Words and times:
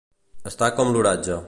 Estar 0.51 0.71
com 0.81 0.93
l'oratge. 0.97 1.39